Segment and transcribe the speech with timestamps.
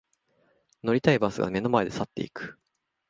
[0.83, 2.57] 乗りたいバスが目の前で去っていく